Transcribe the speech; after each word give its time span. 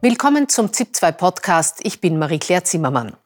Willkommen 0.00 0.48
zum 0.48 0.68
ZIP2 0.68 1.10
Podcast. 1.10 1.80
Ich 1.82 2.00
bin 2.00 2.20
Marie-Claire 2.20 2.62
Zimmermann. 2.62 3.16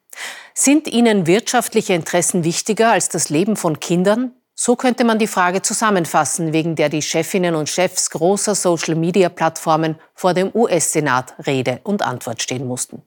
Sind 0.54 0.88
Ihnen 0.88 1.26
wirtschaftliche 1.26 1.92
Interessen 1.92 2.44
wichtiger 2.44 2.92
als 2.92 3.10
das 3.10 3.28
Leben 3.28 3.56
von 3.56 3.78
Kindern? 3.78 4.32
So 4.54 4.74
könnte 4.74 5.04
man 5.04 5.18
die 5.18 5.26
Frage 5.26 5.60
zusammenfassen, 5.60 6.54
wegen 6.54 6.74
der 6.74 6.88
die 6.88 7.02
Chefinnen 7.02 7.56
und 7.56 7.68
Chefs 7.68 8.08
großer 8.08 8.54
Social-Media-Plattformen 8.54 9.98
vor 10.14 10.32
dem 10.32 10.50
US-Senat 10.54 11.34
Rede 11.46 11.80
und 11.84 12.00
Antwort 12.00 12.40
stehen 12.40 12.66
mussten. 12.66 13.02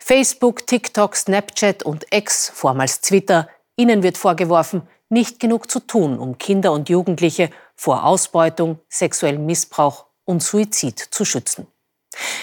Facebook, 0.00 0.66
TikTok, 0.66 1.14
Snapchat 1.14 1.82
und 1.82 2.06
X, 2.10 2.50
vormals 2.54 3.02
Twitter, 3.02 3.50
ihnen 3.76 4.02
wird 4.02 4.16
vorgeworfen, 4.16 4.80
nicht 5.10 5.40
genug 5.40 5.70
zu 5.70 5.80
tun, 5.80 6.18
um 6.18 6.38
Kinder 6.38 6.72
und 6.72 6.88
Jugendliche 6.88 7.50
vor 7.76 8.04
Ausbeutung, 8.04 8.78
sexuellem 8.88 9.44
Missbrauch 9.44 10.06
und 10.24 10.42
Suizid 10.42 10.98
zu 10.98 11.26
schützen. 11.26 11.66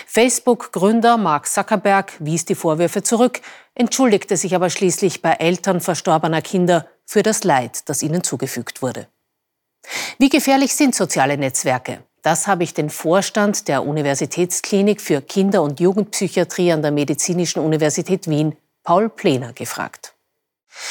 Facebook-Gründer 0.07 1.17
Mark 1.17 1.48
Zuckerberg 1.48 2.13
wies 2.20 2.45
die 2.45 2.55
Vorwürfe 2.55 3.03
zurück, 3.03 3.41
entschuldigte 3.75 4.38
sich 4.38 4.55
aber 4.55 4.70
schließlich 4.70 5.21
bei 5.21 5.34
Eltern 5.34 5.81
verstorbener 5.81 6.41
Kinder 6.41 6.88
für 7.05 7.23
das 7.23 7.43
Leid, 7.43 7.89
das 7.89 8.03
ihnen 8.03 8.23
zugefügt 8.23 8.81
wurde. 8.81 9.07
Wie 10.17 10.29
gefährlich 10.29 10.76
sind 10.76 10.95
soziale 10.95 11.38
Netzwerke? 11.38 12.03
Das 12.21 12.48
habe 12.48 12.63
ich 12.63 12.73
den 12.73 12.89
Vorstand 12.89 13.67
der 13.67 13.85
Universitätsklinik 13.85 15.02
für 15.02 15.21
Kinder- 15.21 15.63
und 15.63 15.79
Jugendpsychiatrie 15.79 16.71
an 16.71 16.84
der 16.84 16.91
Medizinischen 16.91 17.63
Universität 17.63 18.29
Wien, 18.29 18.55
Paul 18.84 19.09
Plener, 19.09 19.53
gefragt. 19.53 20.10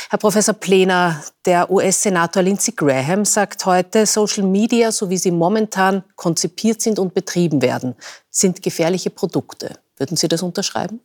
Herr 0.08 0.18
Professor 0.18 0.54
Plener, 0.54 1.22
der 1.44 1.70
US-Senator 1.70 2.42
Lindsey 2.42 2.74
Graham 2.74 3.24
sagt 3.24 3.64
heute, 3.66 4.06
Social 4.06 4.44
Media, 4.44 4.92
so 4.92 5.08
wie 5.10 5.16
sie 5.16 5.30
momentan 5.30 6.04
konzipiert 6.16 6.80
sind 6.80 6.98
und 6.98 7.14
betrieben 7.14 7.62
werden, 7.62 7.94
sind 8.30 8.62
gefährliche 8.62 9.10
Produkte. 9.10 9.78
Würden 9.96 10.16
Sie 10.16 10.28
das 10.28 10.42
unterschreiben? 10.42 11.00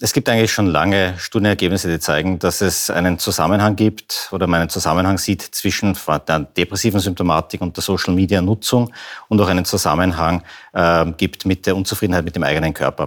Es 0.00 0.12
gibt 0.12 0.28
eigentlich 0.28 0.52
schon 0.52 0.66
lange 0.66 1.14
Studienergebnisse, 1.18 1.88
die 1.88 2.00
zeigen, 2.00 2.40
dass 2.40 2.60
es 2.60 2.90
einen 2.90 3.20
Zusammenhang 3.20 3.76
gibt 3.76 4.28
oder 4.32 4.48
man 4.48 4.62
einen 4.62 4.70
Zusammenhang 4.70 5.18
sieht 5.18 5.42
zwischen 5.42 5.96
der 6.26 6.40
depressiven 6.40 6.98
Symptomatik 6.98 7.60
und 7.60 7.76
der 7.76 7.82
Social-Media-Nutzung 7.82 8.92
und 9.28 9.40
auch 9.40 9.46
einen 9.46 9.64
Zusammenhang 9.64 10.42
äh, 10.72 11.06
gibt 11.12 11.46
mit 11.46 11.66
der 11.66 11.76
Unzufriedenheit 11.76 12.24
mit 12.24 12.34
dem 12.34 12.42
eigenen 12.42 12.74
Körper. 12.74 13.06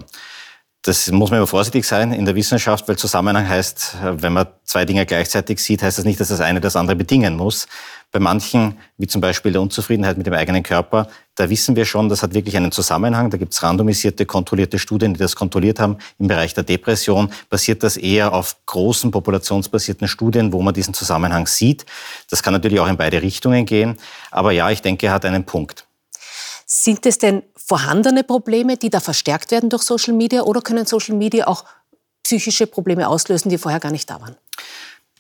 Das 0.84 1.12
muss 1.12 1.32
man 1.32 1.40
aber 1.40 1.48
vorsichtig 1.48 1.86
sein 1.86 2.14
in 2.14 2.24
der 2.24 2.36
Wissenschaft, 2.36 2.88
weil 2.88 2.98
Zusammenhang 2.98 3.48
heißt, 3.48 3.98
wenn 4.04 4.32
man 4.32 4.48
zwei 4.64 4.86
Dinge 4.86 5.06
gleichzeitig 5.06 5.60
sieht, 5.60 5.84
heißt 5.84 5.98
das 5.98 6.06
nicht, 6.06 6.20
dass 6.20 6.30
das 6.30 6.40
eine 6.40 6.62
das 6.62 6.78
andere 6.78 6.96
bedingen 6.96 7.36
muss. 7.36 7.68
Bei 8.12 8.20
manchen, 8.20 8.78
wie 8.98 9.08
zum 9.08 9.20
Beispiel 9.20 9.52
der 9.52 9.62
Unzufriedenheit 9.62 10.18
mit 10.18 10.28
dem 10.28 10.34
eigenen 10.34 10.64
Körper, 10.64 11.10
da 11.36 11.50
wissen 11.50 11.76
wir 11.76 11.84
schon, 11.84 12.08
das 12.08 12.24
hat 12.24 12.34
wirklich 12.34 12.56
einen 12.56 12.72
Zusammenhang. 12.72 13.30
Da 13.30 13.38
gibt 13.38 13.54
es 13.54 13.62
randomisierte, 13.62 14.26
kontrollierte 14.26 14.80
Studien, 14.80 15.14
die 15.14 15.20
das 15.20 15.36
kontrolliert 15.36 15.80
haben. 15.82 15.98
Im 16.20 16.28
Bereich 16.28 16.54
der 16.54 16.64
Depression 16.64 17.32
basiert 17.50 17.84
das 17.84 17.98
eher 17.98 18.34
auf 18.34 18.56
großen 18.66 19.12
populationsbasierten 19.12 20.08
Studien, 20.08 20.54
wo 20.54 20.62
man 20.62 20.74
diesen 20.74 20.94
Zusammenhang 20.94 21.48
sieht. 21.48 21.86
Das 22.30 22.42
kann 22.42 22.54
natürlich 22.54 22.80
auch 22.80 22.88
in 22.88 22.96
beide 22.96 23.22
Richtungen 23.22 23.66
gehen. 23.66 23.98
Aber 24.32 24.54
ja, 24.54 24.70
ich 24.70 24.82
denke, 24.82 25.08
er 25.08 25.14
hat 25.14 25.26
einen 25.26 25.44
Punkt. 25.44 25.87
Sind 26.70 27.06
es 27.06 27.18
denn 27.18 27.44
vorhandene 27.56 28.26
Probleme, 28.26 28.76
die 28.76 28.90
da 28.90 29.00
verstärkt 29.00 29.52
werden 29.52 29.70
durch 29.70 29.84
Social 29.84 30.14
Media 30.14 30.42
oder 30.42 30.62
können 30.62 30.86
Social 30.86 31.16
Media 31.16 31.48
auch 31.48 31.64
psychische 32.24 32.68
Probleme 32.68 33.08
auslösen, 33.08 33.48
die 33.50 33.58
vorher 33.58 33.80
gar 33.80 33.92
nicht 33.92 34.10
da 34.10 34.20
waren? 34.20 34.36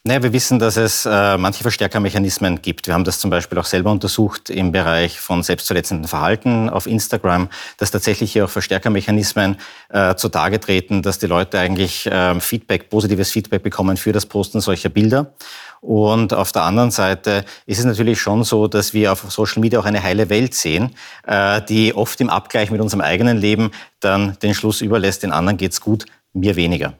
Naja, 0.08 0.23
wir 0.23 0.31
wissen, 0.31 0.58
dass 0.58 0.77
es 0.77 1.05
äh, 1.05 1.38
manche 1.38 1.63
Verstärkermechanismen 1.63 2.61
gibt. 2.61 2.88
Wir 2.88 2.94
haben 2.94 3.03
das 3.03 3.19
zum 3.19 3.30
Beispiel 3.30 3.58
auch 3.58 3.66
selber 3.66 3.91
untersucht 3.91 4.49
im 4.49 4.72
Bereich 4.72 5.19
von 5.19 5.44
selbstverletzenden 5.44 6.08
Verhalten 6.08 6.69
auf 6.69 6.88
Instagram, 6.88 7.49
dass 7.75 7.91
tatsächlich 7.91 8.31
hier 8.31 8.45
auch 8.45 8.49
Verstärkermechanismen 8.49 9.58
äh, 9.89 10.16
zutage 10.16 10.61
treten, 10.61 11.02
dass 11.02 11.19
die 11.19 11.25
Leute 11.25 11.59
eigentlich 11.59 12.05
äh, 12.05 12.39
Feedback, 12.39 12.89
positives 12.89 13.31
Feedback 13.31 13.64
bekommen 13.64 13.98
für 13.98 14.14
das 14.14 14.26
Posten 14.26 14.61
solcher 14.61 14.87
Bilder. 14.87 15.33
Und 15.81 16.33
auf 16.33 16.54
der 16.54 16.61
anderen 16.61 16.92
Seite 16.92 17.43
ist 17.65 17.80
es 17.80 17.83
natürlich 17.83 18.21
schon 18.21 18.45
so, 18.45 18.70
dass 18.70 18.93
wir 18.93 19.11
auf 19.11 19.30
Social 19.30 19.60
Media 19.60 19.77
auch 19.77 19.86
eine 19.86 20.02
heile 20.02 20.30
Welt 20.30 20.54
sehen, 20.54 20.95
äh, 21.26 21.61
die 21.64 21.93
oft 21.93 22.21
im 22.21 22.30
Abgleich 22.30 22.71
mit 22.71 22.80
unserem 22.80 23.02
eigenen 23.02 23.36
Leben 23.36 23.71
dann 23.99 24.39
den 24.42 24.54
Schluss 24.54 24.80
überlässt, 24.80 25.23
den 25.23 25.33
anderen 25.33 25.58
geht's 25.58 25.81
gut, 25.81 26.05
mir 26.31 26.55
weniger. 26.55 26.93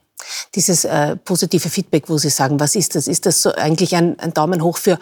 Dieses 0.56 0.86
äh, 0.86 1.16
positive 1.18 1.70
Feedback, 1.70 2.10
wo 2.10 2.18
Sie 2.18 2.30
sagen, 2.30 2.60
was 2.60 2.76
ist 2.76 2.96
das? 2.96 3.08
Ist 3.08 3.26
das 3.26 3.42
so 3.42 3.54
eigentlich 3.54 3.96
ein, 3.96 4.20
ein 4.20 4.34
Daumen 4.34 4.64
hoch 4.64 4.78
für, 4.78 4.98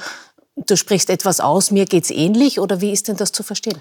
du 0.56 0.76
sprichst 0.76 1.10
etwas 1.10 1.40
aus, 1.40 1.72
mir 1.72 1.86
geht's 1.86 2.12
ähnlich 2.12 2.60
oder 2.60 2.82
wie 2.82 2.92
ist 2.92 3.08
denn 3.08 3.18
das 3.18 3.32
zu 3.32 3.44
verstehen? 3.44 3.78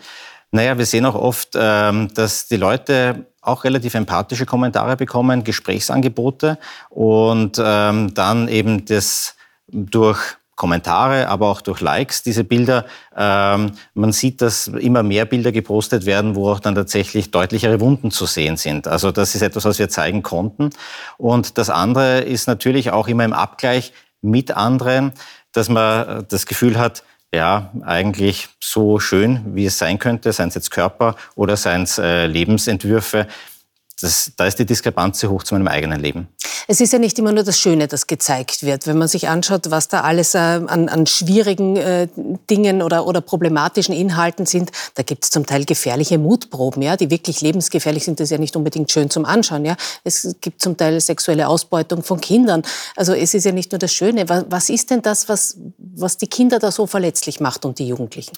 Naja, 0.50 0.78
wir 0.78 0.86
sehen 0.86 1.04
auch 1.06 1.16
oft, 1.16 1.50
ähm, 1.54 2.12
dass 2.14 2.46
die 2.46 2.56
Leute 2.56 3.26
auch 3.40 3.64
relativ 3.64 3.94
empathische 3.94 4.46
Kommentare 4.46 4.96
bekommen, 4.96 5.44
Gesprächsangebote 5.44 6.58
und 6.90 7.60
ähm, 7.62 8.14
dann 8.14 8.48
eben 8.48 8.84
das 8.84 9.34
durch 9.68 10.20
Kommentare, 10.56 11.28
aber 11.28 11.48
auch 11.48 11.60
durch 11.60 11.80
Likes, 11.80 12.22
diese 12.22 12.44
Bilder. 12.44 12.86
Ähm, 13.16 13.72
man 13.94 14.12
sieht, 14.12 14.40
dass 14.40 14.68
immer 14.68 15.02
mehr 15.02 15.24
Bilder 15.24 15.52
gepostet 15.52 16.06
werden, 16.06 16.34
wo 16.34 16.50
auch 16.50 16.60
dann 16.60 16.74
tatsächlich 16.74 17.30
deutlichere 17.30 17.80
Wunden 17.80 18.10
zu 18.10 18.26
sehen 18.26 18.56
sind. 18.56 18.86
Also 18.86 19.10
das 19.10 19.34
ist 19.34 19.42
etwas, 19.42 19.64
was 19.64 19.78
wir 19.78 19.88
zeigen 19.88 20.22
konnten. 20.22 20.70
Und 21.18 21.58
das 21.58 21.70
andere 21.70 22.20
ist 22.20 22.46
natürlich 22.46 22.90
auch 22.90 23.08
immer 23.08 23.24
im 23.24 23.32
Abgleich 23.32 23.92
mit 24.20 24.56
anderen, 24.56 25.12
dass 25.52 25.68
man 25.68 26.24
das 26.28 26.46
Gefühl 26.46 26.78
hat, 26.78 27.04
ja, 27.34 27.72
eigentlich 27.82 28.48
so 28.60 29.00
schön, 29.00 29.56
wie 29.56 29.66
es 29.66 29.76
sein 29.76 29.98
könnte, 29.98 30.32
seien 30.32 30.48
es 30.48 30.54
jetzt 30.54 30.70
Körper 30.70 31.16
oder 31.34 31.56
seien 31.56 31.82
es 31.82 31.98
äh, 31.98 32.26
Lebensentwürfe, 32.26 33.26
das, 34.00 34.32
da 34.36 34.46
ist 34.46 34.58
die 34.58 34.66
Diskrepanz 34.66 35.20
sehr 35.20 35.30
hoch 35.30 35.42
zu 35.42 35.54
meinem 35.54 35.68
eigenen 35.68 36.00
Leben. 36.00 36.28
Es 36.66 36.80
ist 36.80 36.92
ja 36.92 36.98
nicht 36.98 37.18
immer 37.18 37.32
nur 37.32 37.44
das 37.44 37.58
Schöne, 37.58 37.88
das 37.88 38.06
gezeigt 38.06 38.62
wird. 38.62 38.86
Wenn 38.86 38.96
man 38.96 39.08
sich 39.08 39.28
anschaut, 39.28 39.70
was 39.70 39.88
da 39.88 40.00
alles 40.00 40.34
äh, 40.34 40.38
an, 40.38 40.88
an, 40.88 41.06
schwierigen 41.06 41.76
äh, 41.76 42.08
Dingen 42.48 42.80
oder, 42.80 43.06
oder, 43.06 43.20
problematischen 43.20 43.94
Inhalten 43.94 44.46
sind, 44.46 44.72
da 44.94 45.02
gibt 45.02 45.24
es 45.24 45.30
zum 45.30 45.44
Teil 45.44 45.64
gefährliche 45.66 46.18
Mutproben, 46.18 46.82
ja, 46.82 46.96
die 46.96 47.10
wirklich 47.10 47.42
lebensgefährlich 47.42 48.04
sind. 48.04 48.18
Das 48.18 48.24
ist 48.26 48.30
ja 48.30 48.38
nicht 48.38 48.56
unbedingt 48.56 48.90
schön 48.90 49.10
zum 49.10 49.26
Anschauen. 49.26 49.64
Ja. 49.64 49.76
Es 50.04 50.36
gibt 50.40 50.62
zum 50.62 50.76
Teil 50.76 51.00
sexuelle 51.00 51.48
Ausbeutung 51.48 52.02
von 52.02 52.20
Kindern. 52.20 52.62
Also 52.96 53.12
es 53.12 53.34
ist 53.34 53.44
ja 53.44 53.52
nicht 53.52 53.72
nur 53.72 53.78
das 53.78 53.92
Schöne. 53.92 54.28
Was, 54.28 54.46
was 54.48 54.70
ist 54.70 54.90
denn 54.90 55.02
das, 55.02 55.28
was, 55.28 55.58
was 55.78 56.16
die 56.16 56.28
Kinder 56.28 56.58
da 56.58 56.72
so 56.72 56.86
verletzlich 56.86 57.40
macht 57.40 57.64
und 57.66 57.78
die 57.78 57.88
Jugendlichen? 57.88 58.32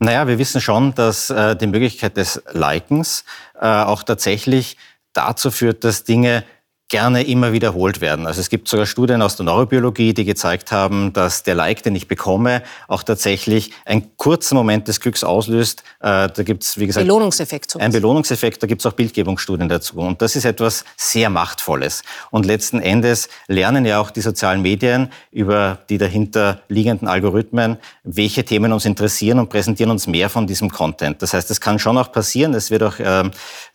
Naja, 0.00 0.28
wir 0.28 0.38
wissen 0.38 0.60
schon, 0.60 0.94
dass 0.94 1.30
äh, 1.30 1.56
die 1.56 1.66
Möglichkeit 1.66 2.16
des 2.16 2.42
Likens 2.52 3.24
äh, 3.60 3.66
auch 3.66 4.04
tatsächlich 4.04 4.76
dazu 5.12 5.50
führt, 5.50 5.82
dass 5.82 6.04
Dinge 6.04 6.44
gerne 6.88 7.22
immer 7.24 7.52
wiederholt 7.52 8.00
werden. 8.00 8.26
Also 8.26 8.40
es 8.40 8.48
gibt 8.48 8.66
sogar 8.66 8.86
Studien 8.86 9.20
aus 9.20 9.36
der 9.36 9.44
Neurobiologie, 9.44 10.14
die 10.14 10.24
gezeigt 10.24 10.72
haben, 10.72 11.12
dass 11.12 11.42
der 11.42 11.54
Like, 11.54 11.82
den 11.82 11.94
ich 11.94 12.08
bekomme, 12.08 12.62
auch 12.88 13.02
tatsächlich 13.02 13.72
einen 13.84 14.16
kurzen 14.16 14.54
Moment 14.54 14.88
des 14.88 15.00
Glücks 15.00 15.22
auslöst. 15.22 15.82
Äh, 16.00 16.28
da 16.28 16.42
gibt 16.42 16.64
es, 16.64 16.78
wie 16.78 16.86
gesagt, 16.86 17.04
Belohnungseffekt. 17.04 17.72
Sowas. 17.72 17.84
Ein 17.84 17.92
Belohnungseffekt. 17.92 18.62
Da 18.62 18.66
gibt 18.66 18.80
es 18.80 18.86
auch 18.86 18.94
Bildgebungsstudien 18.94 19.68
dazu. 19.68 19.98
Und 19.98 20.22
das 20.22 20.34
ist 20.34 20.46
etwas 20.46 20.86
sehr 20.96 21.28
Machtvolles. 21.28 22.02
Und 22.30 22.46
letzten 22.46 22.80
Endes 22.80 23.28
lernen 23.48 23.84
ja 23.84 24.00
auch 24.00 24.10
die 24.10 24.22
sozialen 24.22 24.62
Medien 24.62 25.10
über 25.30 25.78
die 25.90 25.98
dahinter 25.98 26.62
liegenden 26.68 27.06
Algorithmen, 27.06 27.76
welche 28.02 28.46
Themen 28.46 28.72
uns 28.72 28.86
interessieren 28.86 29.38
und 29.38 29.50
präsentieren 29.50 29.90
uns 29.90 30.06
mehr 30.06 30.30
von 30.30 30.46
diesem 30.46 30.70
Content. 30.70 31.20
Das 31.20 31.34
heißt, 31.34 31.50
es 31.50 31.60
kann 31.60 31.78
schon 31.78 31.98
auch 31.98 32.12
passieren. 32.12 32.54
Es 32.54 32.70
wird 32.70 32.82
auch 32.82 32.94
ähm, 32.98 33.30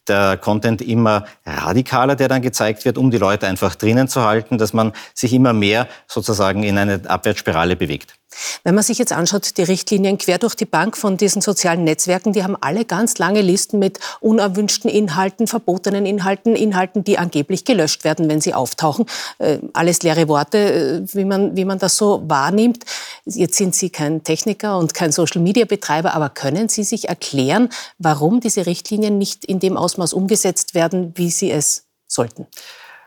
der 0.07 0.38
Content 0.38 0.81
immer 0.81 1.25
radikaler, 1.46 2.16
der 2.16 2.28
dann 2.28 2.41
gezeigt 2.41 2.84
wird, 2.85 2.97
um 3.03 3.12
die 3.12 3.18
Leute 3.18 3.47
einfach 3.47 3.75
drinnen 3.75 4.08
zu 4.08 4.24
halten, 4.24 4.58
dass 4.58 4.74
man 4.74 4.94
sich 5.14 5.34
immer 5.34 5.53
mehr 5.53 5.88
sozusagen 6.08 6.64
in 6.64 6.78
eine 6.78 7.02
Abwärtsspirale 7.08 7.75
bewegt. 7.75 8.16
Wenn 8.64 8.75
man 8.75 8.84
sich 8.84 8.97
jetzt 8.97 9.12
anschaut, 9.12 9.58
die 9.58 9.64
Richtlinien 9.64 10.18
quer 10.18 10.38
durch 10.38 10.56
die 10.56 10.66
Bank 10.66 10.97
von 10.97 11.17
diesen 11.17 11.41
sozialen 11.41 11.84
Netzwerken, 11.84 12.34
die 12.34 12.44
haben 12.44 12.58
alle 12.59 12.85
ganz 12.85 13.17
lange 13.17 13.41
Listen 13.41 13.79
mit 13.79 14.00
unerwünschten 14.22 14.90
Inhalten, 14.90 15.47
verbotenen 15.47 16.05
Inhalten, 16.05 16.55
Inhalten, 16.55 17.03
die 17.03 17.17
angeblich 17.17 17.66
gelöscht 17.66 18.03
werden, 18.03 18.29
wenn 18.29 18.41
sie 18.41 18.53
auftauchen. 18.53 19.06
Äh, 19.40 19.59
alles 19.73 20.02
leere 20.03 20.28
Worte, 20.28 20.58
äh, 20.58 21.02
wie 21.14 21.26
man, 21.26 21.56
wie 21.56 21.66
man 21.66 21.79
das 21.79 21.97
so 21.97 22.23
wahrnimmt. 22.28 22.84
Jetzt 23.26 23.58
sind 23.58 23.76
Sie 23.76 23.90
kein 23.90 24.23
Techniker 24.23 24.78
und 24.78 24.94
kein 24.94 25.11
Social-Media-Betreiber, 25.11 26.14
aber 26.14 26.29
können 26.29 26.70
Sie 26.70 26.84
sich 26.84 27.09
erklären, 27.09 27.70
warum 27.99 28.40
diese 28.40 28.66
Richtlinien 28.66 29.17
nicht 29.17 29.46
in 29.46 29.59
dem 29.59 29.78
Ausmaß 29.78 30.14
umgesetzt 30.14 30.73
werden, 30.73 31.14
wie 31.16 31.29
sie 31.29 31.52
es 31.52 31.85
sollten? 32.08 32.47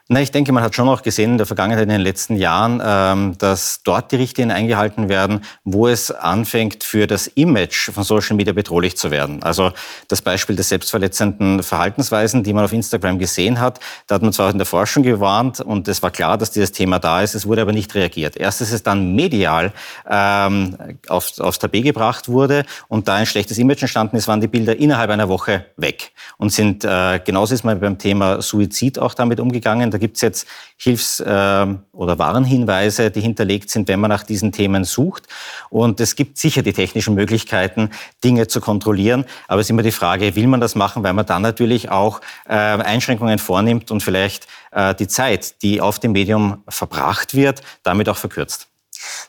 Na, 0.09 0.21
ich 0.21 0.31
denke, 0.31 0.53
man 0.53 0.63
hat 0.63 0.77
schon 0.77 0.89
auch 0.89 1.03
gesehen 1.03 1.33
in 1.33 1.39
der 1.39 1.49
Vergangenheit, 1.49 1.83
in 1.83 1.89
den 1.89 2.01
letzten 2.01 2.37
Jahren, 2.37 2.81
ähm, 2.85 3.37
dass 3.39 3.81
dort 3.83 4.13
die 4.13 4.17
Richtlinien 4.17 4.57
eingehalten 4.57 5.09
werden, 5.09 5.41
wo 5.65 5.89
es 5.89 6.13
anfängt, 6.13 6.85
für 6.85 7.09
das 7.09 7.27
Image 7.27 7.91
von 7.91 8.05
Social 8.05 8.37
Media 8.37 8.53
bedrohlich 8.53 8.97
zu 8.97 9.11
werden. 9.11 9.43
Also 9.43 9.73
das 10.07 10.23
Beispiel 10.23 10.55
des 10.55 10.69
selbstverletzenden 10.69 11.61
Verhaltensweisen, 11.65 12.45
die 12.45 12.53
man 12.53 12.65
auf 12.65 12.73
Instagram 12.73 13.19
gesehen 13.19 13.59
hat, 13.59 13.81
da 14.07 14.15
hat 14.15 14.23
man 14.23 14.33
zwar 14.33 14.49
in 14.53 14.59
der 14.59 14.67
Forschung 14.67 15.03
gewarnt 15.03 15.59
und 15.59 15.89
es 15.89 16.01
war 16.05 16.13
klar, 16.13 16.39
dass 16.39 16.53
dieses 16.53 16.71
Thema 16.71 17.01
da 17.01 17.23
ist, 17.23 17.35
es 17.35 17.45
wurde 17.45 17.63
aber 17.63 17.73
nicht 17.73 17.93
reagiert. 17.97 18.37
Erst 18.37 18.61
ist 18.61 18.73
es 18.73 18.85
dann 18.85 19.17
medial 19.17 19.73
ähm, 20.09 20.77
auf, 21.09 21.37
aufs 21.41 21.59
Tapet 21.59 21.83
gebracht 21.83 22.29
wurde 22.29 22.65
und 22.87 23.09
da 23.09 23.17
ein 23.17 23.27
schlechtes 23.27 23.59
Image 23.59 23.83
entstanden 23.83 24.15
ist, 24.15 24.29
waren 24.29 24.41
die 24.41 24.47
Bilder 24.47 24.77
innerhalb 24.79 25.11
einer 25.11 25.29
Woche 25.29 25.67
weg 25.77 26.13
und 26.37 26.53
sind, 26.53 26.85
äh, 26.85 27.19
genauso 27.25 27.55
ist 27.55 27.65
man 27.65 27.81
beim 27.81 27.99
Thema 27.99 28.41
Suizid 28.41 29.01
auch 29.01 29.13
damit 29.13 29.41
umgegangen 29.41 29.96
da 29.97 29.99
gibt 29.99 30.17
es 30.17 30.21
jetzt 30.21 30.47
Hilfs- 30.77 31.21
äh, 31.21 31.67
oder 31.93 32.19
Warnhinweise, 32.19 33.11
die 33.11 33.23
hinterlegt 33.23 33.71
sind, 33.71 33.89
wenn 33.89 33.99
man 33.99 34.11
nach 34.11 34.25
diesen 34.25 34.53
Themen 34.53 34.85
sucht. 34.85 35.27
Und 35.71 36.01
es 36.01 36.17
gibt 36.17 36.37
sicher 36.37 36.63
die 36.63 36.75
technischen 36.75 37.15
Möglichkeiten, 37.15 37.89
Dinge 38.23 38.47
zu 38.47 38.61
kontrollieren. 38.61 39.25
Aber 39.49 39.63
es 39.63 39.69
ist 39.69 39.71
immer 39.71 39.83
die 39.83 39.93
Frage, 39.93 40.37
will 40.37 40.49
man 40.49 40.61
das 40.61 40.75
machen, 40.75 41.03
weil 41.03 41.15
man 41.15 41.25
dann 41.25 41.41
natürlich 41.41 41.91
auch 41.91 42.21
äh, 42.47 42.53
Einschränkungen 42.53 43.39
vornimmt 43.39 43.91
und 43.91 44.03
vielleicht 44.03 44.47
äh, 44.73 44.95
die 44.95 45.09
Zeit, 45.09 45.63
die 45.63 45.81
auf 45.81 45.99
dem 45.99 46.13
Medium 46.13 46.63
verbracht 46.69 47.33
wird, 47.33 47.63
damit 47.83 48.11
auch 48.11 48.19
verkürzt. 48.19 48.69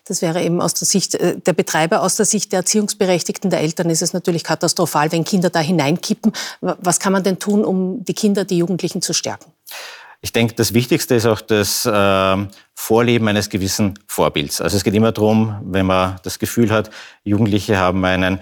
Das 0.06 0.22
wäre 0.22 0.42
eben 0.42 0.62
aus 0.62 0.74
der 0.74 0.88
Sicht 0.88 1.16
äh, 1.16 1.40
der 1.40 1.54
Betreiber, 1.54 2.02
aus 2.02 2.16
der 2.16 2.26
Sicht 2.26 2.52
der 2.52 2.60
Erziehungsberechtigten 2.60 3.50
der 3.50 3.62
Eltern 3.62 3.90
ist 3.90 4.02
es 4.02 4.14
natürlich 4.14 4.44
katastrophal, 4.44 5.12
wenn 5.12 5.24
Kinder 5.24 5.50
da 5.50 5.60
hineinkippen. 5.60 6.32
Was 6.62 7.00
kann 7.00 7.14
man 7.14 7.24
denn 7.24 7.40
tun, 7.40 7.64
um 7.64 8.04
die 8.04 8.14
Kinder, 8.14 8.46
die 8.46 8.58
Jugendlichen 8.58 9.02
zu 9.02 9.14
stärken? 9.14 9.52
Ich 10.22 10.34
denke, 10.34 10.56
das 10.56 10.74
Wichtigste 10.74 11.16
ist 11.16 11.26
auch 11.26 11.42
das 11.42 11.86
äh, 11.86 12.48
Vorleben 12.74 13.28
eines 13.28 13.50
gewissen 13.50 14.00
Vorbilds. 14.08 14.62
Also 14.62 14.78
es 14.78 14.84
geht 14.84 14.96
immer 14.96 15.12
darum, 15.12 15.60
wenn 15.64 15.86
man 15.86 16.16
das 16.24 16.40
Gefühl 16.40 16.72
hat, 16.72 16.90
Jugendliche 17.24 17.78
haben 17.78 18.04
einen 18.04 18.40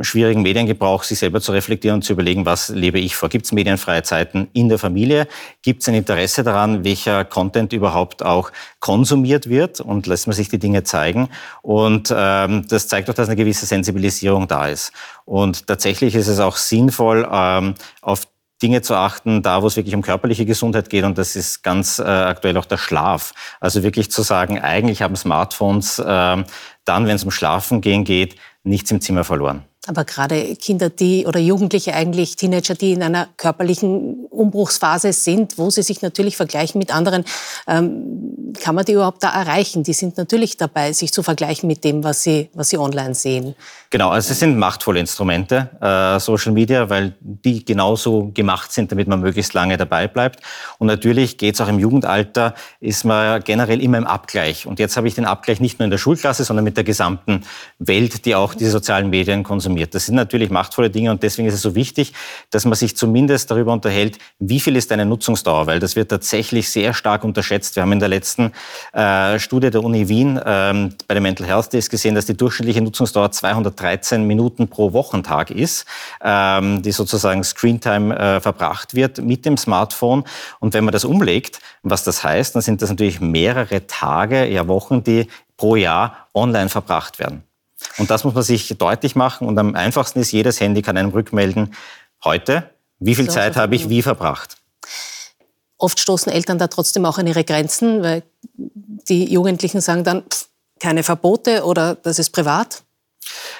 schwierigen 0.00 0.42
Mediengebrauch, 0.42 1.02
sich 1.02 1.18
selber 1.18 1.40
zu 1.40 1.52
reflektieren 1.52 1.96
und 1.96 2.02
zu 2.02 2.12
überlegen, 2.12 2.46
was 2.46 2.70
lebe 2.70 2.98
ich 2.98 3.14
vor? 3.14 3.28
Gibt 3.28 3.44
es 3.44 3.52
medienfreie 3.52 4.02
Zeiten 4.02 4.48
in 4.52 4.68
der 4.68 4.78
Familie? 4.78 5.28
Gibt 5.62 5.82
es 5.82 5.88
ein 5.88 5.94
Interesse 5.94 6.42
daran, 6.42 6.84
welcher 6.84 7.24
Content 7.24 7.72
überhaupt 7.72 8.24
auch 8.24 8.52
konsumiert 8.80 9.48
wird? 9.48 9.80
Und 9.80 10.06
lässt 10.06 10.26
man 10.26 10.34
sich 10.34 10.48
die 10.48 10.58
Dinge 10.58 10.84
zeigen? 10.84 11.28
Und 11.62 12.14
ähm, 12.16 12.66
das 12.68 12.88
zeigt 12.88 13.10
auch, 13.10 13.14
dass 13.14 13.28
eine 13.28 13.36
gewisse 13.36 13.66
Sensibilisierung 13.66 14.48
da 14.48 14.68
ist. 14.68 14.92
Und 15.24 15.66
tatsächlich 15.66 16.14
ist 16.14 16.28
es 16.28 16.40
auch 16.40 16.56
sinnvoll, 16.56 17.28
ähm, 17.30 17.74
auf 18.00 18.26
Dinge 18.62 18.82
zu 18.82 18.94
achten, 18.94 19.42
da 19.42 19.62
wo 19.62 19.66
es 19.66 19.76
wirklich 19.76 19.94
um 19.94 20.02
körperliche 20.02 20.46
Gesundheit 20.46 20.88
geht 20.88 21.04
und 21.04 21.18
das 21.18 21.36
ist 21.36 21.62
ganz 21.62 21.98
äh, 21.98 22.02
aktuell 22.02 22.56
auch 22.56 22.64
der 22.64 22.78
Schlaf. 22.78 23.34
Also 23.60 23.82
wirklich 23.82 24.10
zu 24.10 24.22
sagen, 24.22 24.58
eigentlich 24.58 25.02
haben 25.02 25.16
Smartphones 25.16 25.98
äh, 25.98 26.04
dann, 26.04 27.06
wenn 27.06 27.16
es 27.16 27.24
um 27.24 27.30
Schlafen 27.30 27.80
gehen 27.80 28.04
geht, 28.04 28.36
nichts 28.62 28.90
im 28.90 29.00
Zimmer 29.00 29.24
verloren. 29.24 29.64
Aber 29.86 30.04
gerade 30.04 30.56
Kinder, 30.56 30.90
die 30.90 31.26
oder 31.26 31.38
Jugendliche 31.38 31.94
eigentlich, 31.94 32.36
Teenager, 32.36 32.74
die 32.74 32.92
in 32.92 33.02
einer 33.02 33.28
körperlichen 33.36 34.25
Umbruchsphase 34.36 35.12
sind, 35.12 35.58
wo 35.58 35.70
sie 35.70 35.82
sich 35.82 36.02
natürlich 36.02 36.36
vergleichen 36.36 36.78
mit 36.78 36.94
anderen, 36.94 37.24
ähm, 37.66 38.52
kann 38.60 38.74
man 38.74 38.84
die 38.84 38.92
überhaupt 38.92 39.22
da 39.22 39.30
erreichen? 39.30 39.82
Die 39.82 39.92
sind 39.92 40.16
natürlich 40.16 40.56
dabei, 40.56 40.92
sich 40.92 41.12
zu 41.12 41.22
vergleichen 41.22 41.66
mit 41.66 41.84
dem, 41.84 42.04
was 42.04 42.22
sie, 42.22 42.50
was 42.54 42.68
sie 42.68 42.78
online 42.78 43.14
sehen. 43.14 43.54
Genau, 43.90 44.10
also 44.10 44.32
es 44.32 44.40
sind 44.40 44.58
machtvolle 44.58 45.00
Instrumente, 45.00 45.70
äh, 45.80 46.18
Social 46.20 46.52
Media, 46.52 46.90
weil 46.90 47.14
die 47.20 47.64
genauso 47.64 48.30
gemacht 48.34 48.72
sind, 48.72 48.90
damit 48.90 49.08
man 49.08 49.20
möglichst 49.20 49.54
lange 49.54 49.76
dabei 49.76 50.08
bleibt. 50.08 50.40
Und 50.78 50.88
natürlich 50.88 51.38
geht 51.38 51.54
es 51.54 51.60
auch 51.60 51.68
im 51.68 51.78
Jugendalter, 51.78 52.54
ist 52.80 53.04
man 53.04 53.42
generell 53.44 53.80
immer 53.80 53.98
im 53.98 54.06
Abgleich. 54.06 54.66
Und 54.66 54.78
jetzt 54.78 54.96
habe 54.96 55.06
ich 55.06 55.14
den 55.14 55.24
Abgleich 55.24 55.60
nicht 55.60 55.78
nur 55.78 55.84
in 55.84 55.90
der 55.90 55.98
Schulklasse, 55.98 56.44
sondern 56.44 56.64
mit 56.64 56.76
der 56.76 56.84
gesamten 56.84 57.44
Welt, 57.78 58.24
die 58.26 58.34
auch 58.34 58.54
diese 58.54 58.70
sozialen 58.70 59.08
Medien 59.08 59.44
konsumiert. 59.44 59.94
Das 59.94 60.06
sind 60.06 60.16
natürlich 60.16 60.50
machtvolle 60.50 60.90
Dinge 60.90 61.10
und 61.10 61.22
deswegen 61.22 61.46
ist 61.48 61.54
es 61.54 61.62
so 61.62 61.74
wichtig, 61.74 62.12
dass 62.50 62.64
man 62.64 62.74
sich 62.74 62.96
zumindest 62.96 63.50
darüber 63.50 63.72
unterhält, 63.72 64.18
wie 64.38 64.60
viel 64.60 64.76
ist 64.76 64.92
eine 64.92 65.06
Nutzungsdauer, 65.06 65.66
weil 65.66 65.80
das 65.80 65.96
wird 65.96 66.10
tatsächlich 66.10 66.68
sehr 66.68 66.94
stark 66.94 67.24
unterschätzt. 67.24 67.76
Wir 67.76 67.82
haben 67.82 67.92
in 67.92 68.00
der 68.00 68.08
letzten 68.08 68.52
äh, 68.92 69.38
Studie 69.38 69.70
der 69.70 69.82
Uni 69.82 70.08
Wien 70.08 70.40
ähm, 70.44 70.94
bei 71.08 71.14
den 71.14 71.22
Mental 71.22 71.46
Health 71.46 71.72
Days 71.72 71.88
gesehen, 71.88 72.14
dass 72.14 72.26
die 72.26 72.36
durchschnittliche 72.36 72.82
Nutzungsdauer 72.82 73.30
213 73.30 74.26
Minuten 74.26 74.68
pro 74.68 74.92
Wochentag 74.92 75.50
ist, 75.50 75.86
ähm, 76.22 76.82
die 76.82 76.92
sozusagen 76.92 77.44
Screentime 77.44 78.16
äh, 78.18 78.40
verbracht 78.40 78.94
wird 78.94 79.18
mit 79.18 79.44
dem 79.46 79.56
Smartphone. 79.56 80.24
Und 80.60 80.74
wenn 80.74 80.84
man 80.84 80.92
das 80.92 81.04
umlegt, 81.04 81.60
was 81.82 82.04
das 82.04 82.22
heißt, 82.22 82.54
dann 82.54 82.62
sind 82.62 82.82
das 82.82 82.90
natürlich 82.90 83.20
mehrere 83.20 83.86
Tage, 83.86 84.46
ja 84.46 84.68
Wochen, 84.68 85.02
die 85.02 85.28
pro 85.56 85.76
Jahr 85.76 86.28
online 86.34 86.68
verbracht 86.68 87.18
werden. 87.18 87.42
Und 87.98 88.10
das 88.10 88.24
muss 88.24 88.34
man 88.34 88.42
sich 88.42 88.76
deutlich 88.78 89.16
machen. 89.16 89.46
Und 89.46 89.58
am 89.58 89.74
einfachsten 89.74 90.20
ist, 90.20 90.32
jedes 90.32 90.60
Handy 90.60 90.82
kann 90.82 90.96
einem 90.96 91.10
rückmelden, 91.10 91.74
heute, 92.24 92.70
wie 92.98 93.14
viel 93.14 93.26
so, 93.26 93.32
Zeit 93.32 93.56
habe 93.56 93.74
ich 93.74 93.88
wie 93.88 94.02
verbracht. 94.02 94.56
Oft 95.78 96.00
stoßen 96.00 96.32
Eltern 96.32 96.58
da 96.58 96.68
trotzdem 96.68 97.04
auch 97.04 97.18
an 97.18 97.26
ihre 97.26 97.44
Grenzen, 97.44 98.02
weil 98.02 98.22
die 98.56 99.30
Jugendlichen 99.30 99.80
sagen 99.80 100.04
dann, 100.04 100.22
pff, 100.22 100.48
keine 100.80 101.02
Verbote 101.02 101.64
oder 101.64 101.94
das 101.94 102.18
ist 102.18 102.30
privat. 102.30 102.82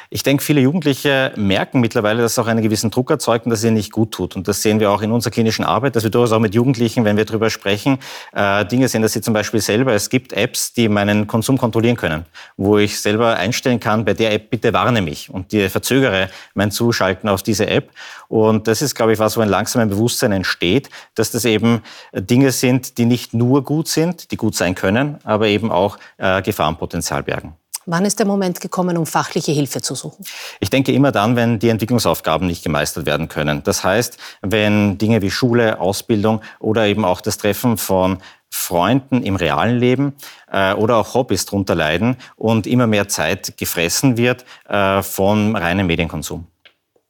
Ich 0.09 0.23
denke, 0.23 0.43
viele 0.43 0.61
Jugendliche 0.61 1.33
merken 1.37 1.81
mittlerweile, 1.81 2.23
dass 2.23 2.33
es 2.33 2.39
auch 2.39 2.47
einen 2.47 2.63
gewissen 2.63 2.91
Druck 2.91 3.11
erzeugt 3.11 3.47
und 3.47 3.51
dass 3.51 3.61
es 3.61 3.65
ihnen 3.65 3.75
nicht 3.75 3.93
gut 3.93 4.13
tut. 4.13 4.37
Und 4.37 4.47
das 4.47 4.63
sehen 4.63 4.79
wir 4.79 4.91
auch 4.91 5.03
in 5.03 5.11
unserer 5.11 5.33
klinischen 5.33 5.65
Arbeit, 5.65 5.97
dass 5.97 6.05
wir 6.05 6.11
durchaus 6.11 6.33
auch 6.33 6.41
mit 6.41 6.55
Jugendlichen, 6.55 7.05
wenn 7.05 7.17
wir 7.17 7.25
darüber 7.25 7.51
sprechen, 7.51 7.99
äh, 8.33 8.65
Dinge 8.65 8.89
sehen, 8.89 9.03
dass 9.03 9.13
sie 9.13 9.21
zum 9.21 9.35
Beispiel 9.35 9.61
selber, 9.61 9.95
es 9.95 10.09
gibt 10.09 10.33
Apps, 10.33 10.73
die 10.73 10.89
meinen 10.89 11.27
Konsum 11.27 11.59
kontrollieren 11.59 11.97
können, 11.97 12.25
wo 12.57 12.79
ich 12.79 13.01
selber 13.01 13.37
einstellen 13.37 13.81
kann, 13.81 14.05
bei 14.05 14.15
der 14.15 14.33
App 14.33 14.51
bitte 14.51 14.73
warne 14.73 15.03
mich 15.03 15.31
und 15.31 15.53
die 15.53 15.69
verzögere 15.69 16.29
mein 16.55 16.71
Zuschalten 16.71 17.29
auf 17.29 17.43
diese 17.43 17.67
App. 17.67 17.91
Und 18.29 18.69
das 18.69 18.83
ist, 18.83 18.95
glaube 18.95 19.13
ich, 19.13 19.19
was, 19.19 19.37
wo 19.37 19.41
ein 19.41 19.49
langsames 19.49 19.89
Bewusstsein 19.89 20.33
entsteht, 20.33 20.89
dass 21.15 21.31
das 21.31 21.45
eben 21.45 21.83
Dinge 22.13 22.53
sind, 22.53 22.99
die 22.99 23.07
nicht 23.07 23.35
nur 23.35 23.65
gut 23.65 23.89
sind, 23.89 24.31
die 24.31 24.37
gut 24.37 24.55
sein 24.55 24.75
können, 24.75 25.19
aber 25.25 25.49
eben 25.49 25.71
auch 25.71 25.99
äh, 26.19 26.43
Gefahrenpotenzial 26.43 27.23
bergen. 27.23 27.55
Wann 27.87 28.05
ist 28.05 28.19
der 28.19 28.27
Moment 28.27 28.61
gekommen, 28.61 28.97
um 28.97 29.07
fachliche 29.07 29.53
Hilfe 29.53 29.81
zu 29.81 29.95
suchen? 29.95 30.25
Ich 30.59 30.71
denke 30.71 30.93
immer 30.93 31.13
dann, 31.13 31.37
wenn 31.37 31.61
die 31.61 31.69
Entwicklungsaufgaben 31.69 32.47
nicht 32.47 32.65
gemeistert 32.65 33.07
werden 33.07 33.29
können. 33.29 33.63
Das 33.63 33.85
heißt, 33.85 34.19
wenn 34.43 34.99
Dinge 34.99 35.23
wie 35.23 35.31
Schule, 35.31 35.81
Ausbildung 35.81 36.43
oder 36.59 36.87
eben 36.87 37.05
auch 37.05 37.21
das 37.21 37.39
Treffen 37.39 37.79
von 37.79 38.19
Freunden 38.51 39.23
im 39.23 39.37
realen 39.37 39.79
Leben 39.79 40.15
äh, 40.51 40.73
oder 40.75 40.97
auch 40.97 41.15
Hobbys 41.15 41.47
darunter 41.47 41.77
leiden 41.77 42.17
und 42.35 42.67
immer 42.67 42.89
mehr 42.89 43.07
Zeit 43.07 43.57
gefressen 43.57 44.17
wird 44.17 44.45
äh, 44.69 45.03
vom 45.03 45.55
reinen 45.55 45.87
Medienkonsum. 45.87 46.47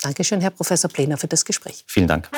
Dankeschön, 0.02 0.42
Herr 0.42 0.50
Professor 0.50 0.90
Plener, 0.90 1.16
für 1.16 1.28
das 1.28 1.44
Gespräch. 1.44 1.84
Vielen 1.86 2.06
Dank. 2.06 2.28